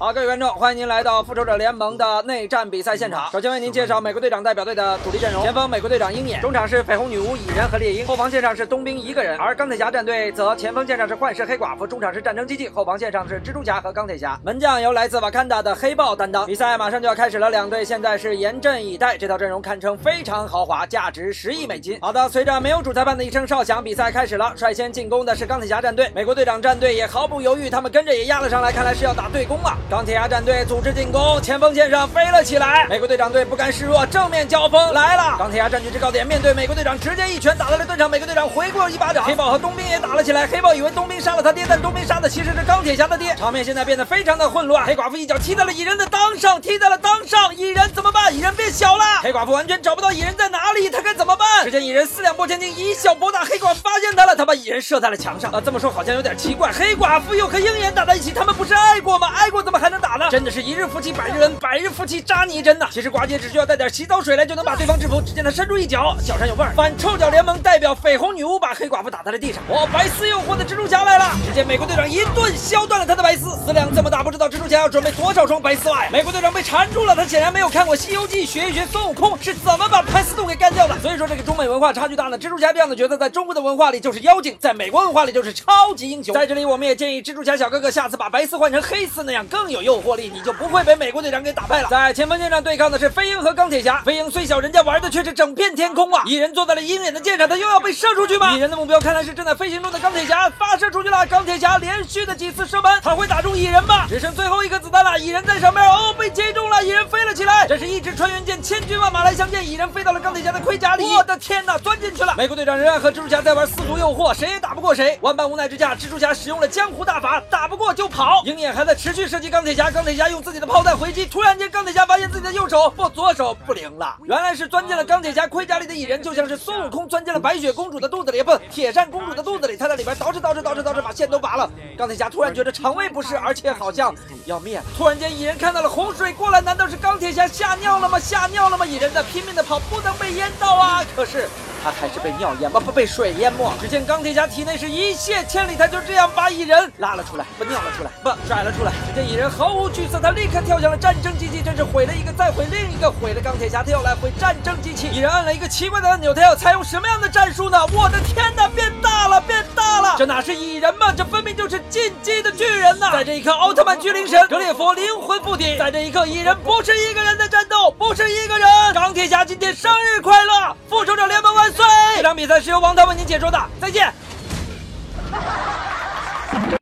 [0.00, 3.28] 好，各位观众，欢迎您来到复仇者联盟的内战比赛现场。
[3.32, 16.46] 首先为您介绍美国队长代表队的主力阵容：前锋美国队长鹰眼，中场是绯红女巫蚁人和猎鹰，后防线上是冬兵一个人，而钢铁侠战队则前锋线上是幻视黑寡妇，中场是战争机器，后防线上是蜘蛛侠和钢铁侠，门将由来自瓦坎达的黑豹担当。
[16.46, 19.18] 比赛马上就要开始了，两队现在是严阵以待。
[19.18, 21.98] 这套阵容堪称非常豪华，价值十亿美金。
[22.00, 24.52] 好的，随着没有主裁判的一声哨响，比赛开始了。
[24.54, 29.76] 率先进攻的是钢铁侠战队，美国队长战队也毫不犹豫，他们跟着也压了上来，看来是要打对攻了。
[29.90, 30.64] 钢铁侠战队。
[30.66, 32.86] 组织进攻，前锋线上飞了起来。
[32.90, 35.36] 美国队长队不甘示弱，正面交锋来了。
[35.38, 38.10] 钢铁侠占据制高点，面对美国队长，直接一拳打在了盾上。
[38.10, 39.24] 美国队长回过一巴掌。
[39.24, 40.46] 黑豹和冬兵也打了起来。
[40.46, 43.34] 黑豹以为冬兵杀了他爹，但冬兵杀的其实是钢铁侠的爹。
[43.36, 44.84] 场面现在变得非常的混乱。
[44.84, 47.54] 黑寡妇一脚踢在了蚁人的裆上，踢在了裆上。
[47.56, 48.34] 蚁人怎么办？
[48.34, 49.04] 蚁人变小了。
[49.22, 51.64] 黑寡妇完全找不到蚁人在哪里，他该怎么办？
[51.64, 53.42] 只见蚁人四两拨千斤，以小博大。
[53.42, 55.50] 黑寡妇发现他了，他把蚁人射在了墙上。
[55.50, 56.70] 啊，这么说好像有点奇怪。
[56.70, 59.28] 黑寡妇又和鹰眼打在一起，他们不是爱过吗？
[59.34, 60.28] 爱过怎么还能打呢？
[60.30, 61.54] 真的是一日夫妻百日恩。
[61.60, 62.88] 百日夫妻扎你一针呐！
[62.90, 65.20] 其实寡姐只需要带点洗澡水来就能把对方制服。
[65.20, 66.72] 只见她伸出一脚，脚上有味儿。
[66.74, 69.62] 反臭脚联盟代表绯红女巫把黑寡妇打在了地上。
[69.68, 71.30] 哦，白丝诱惑的蜘蛛侠来了！
[71.46, 76.10] 只见美国队长一顿削断了他的白丝，丝量这么大，不知道蜘蛛侠要准备多少双白丝袜呀！
[76.12, 80.98] 美国队长被缠住了，他显然没有看过《西游记》，学一学孙悟空是怎么把潘斯洞给干掉的。
[81.00, 82.38] 所以说这个中美文化差距大呢。
[82.38, 86.34] 蜘蛛侠这样的角色在中国的文化里就是妖精，在美国文化里就是超级英雄。
[86.34, 91.88] 在这里我们也建议蜘蛛侠小哥哥下次把白丝换成黑丝，那样更有诱惑力，你就不会被美国队长给打败了。
[91.88, 94.00] 在在前锋线上对抗的是飞鹰和钢铁侠。
[94.02, 96.22] 飞鹰虽小，人家玩的却是整片天空啊！
[96.24, 98.52] 蚁人坐在了鹰眼的舰上，他又要被射出去吗？
[98.52, 101.26] 蚁人的目标看来是正在飞行中的钢铁侠，发射出去了。
[101.26, 104.06] 钢铁侠连续的几次射门，他会打中蚁人吗？
[104.08, 107.66] 只剩最后一颗子弹了，蚁人在上面哦，被击中了，蚁人飞了起来。
[107.66, 111.04] 这是一支穿云箭，千军万马来相见，蚁人飞到了钢铁侠的盔甲里。
[111.04, 112.34] 我的天哪，钻进去了！
[112.36, 115.18] 美国队长仍然和蜘蛛侠在玩四足诱惑，谁也打不过谁。
[115.20, 118.42] 万般无奈之下，蜘蛛侠使用了江湖大法，打不过就跑。
[118.44, 121.26] 鹰眼还在持续射击钢钢铁侠，钢铁侠用自己的炮弹回击。
[121.26, 122.88] 突然间，钢铁侠发现自己的右手。
[122.90, 124.16] 不，左手不灵了。
[124.22, 129.76] 原来是钻进了钢铁侠盔甲里的蚁人，就像是孙悟空钻进了白雪公主的肚子里，不，铁扇公主的肚子里。
[129.76, 131.68] 他在里边捯饬捯饬捯饬倒饬，把线都拔了。
[131.96, 134.14] 钢铁侠突然觉得肠胃不适，而且好像
[134.44, 134.80] 要灭。
[134.96, 138.16] 突然间，蚁人看到了洪水过来，难道是钢铁侠吓尿了吗？
[138.16, 138.86] 吓尿了吗？
[138.86, 141.04] 蚁人在拼命的跑，不能被淹到啊！
[141.16, 141.48] 可是。
[141.80, 143.72] 他还是被尿淹不不被水淹没。
[143.80, 148.90] 只见钢铁侠体内是一泻千里，他就这样把蚁人拉了出来，不尿了出来，不甩了出来。
[149.06, 155.08] 只见蚁人毫无惧色，他立刻跳向了战争机器，真是毁了一个再毁另一个，毁了钢铁侠，他又来毁战争机器。
[155.12, 157.78] 蚁人按了一个奇怪的按钮，他要采用什么样的战术呢？
[157.92, 160.14] 我的天哪，变大了，变大了！
[160.18, 161.12] 这哪是蚁人吗？
[161.16, 163.10] 这分明就是进击的巨人呐！
[163.12, 168.68] 在这一刻，奥特曼巨灵神格列佛灵魂附体，在这一刻，蚁人不是一个人在战斗，不是一个人。
[168.94, 171.84] 钢铁侠今天生日快乐，复仇者联盟万岁！
[172.16, 174.12] 这场比赛是由王涛为您解说的，再见。